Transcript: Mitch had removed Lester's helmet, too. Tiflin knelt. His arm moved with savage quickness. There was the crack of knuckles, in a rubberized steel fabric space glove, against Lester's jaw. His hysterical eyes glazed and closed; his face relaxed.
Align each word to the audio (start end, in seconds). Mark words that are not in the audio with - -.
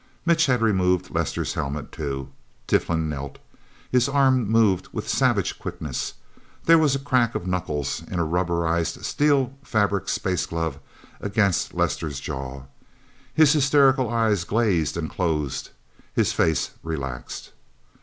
Mitch 0.25 0.47
had 0.47 0.63
removed 0.63 1.11
Lester's 1.13 1.53
helmet, 1.53 1.91
too. 1.91 2.29
Tiflin 2.65 3.07
knelt. 3.07 3.37
His 3.91 4.09
arm 4.09 4.47
moved 4.49 4.87
with 4.91 5.07
savage 5.07 5.59
quickness. 5.59 6.15
There 6.65 6.79
was 6.79 6.93
the 6.93 6.97
crack 6.97 7.35
of 7.35 7.45
knuckles, 7.45 8.01
in 8.07 8.17
a 8.17 8.25
rubberized 8.25 9.05
steel 9.05 9.53
fabric 9.63 10.09
space 10.09 10.47
glove, 10.47 10.79
against 11.19 11.75
Lester's 11.75 12.19
jaw. 12.19 12.63
His 13.35 13.53
hysterical 13.53 14.09
eyes 14.09 14.43
glazed 14.43 14.97
and 14.97 15.07
closed; 15.07 15.69
his 16.15 16.33
face 16.33 16.71
relaxed. 16.81 17.51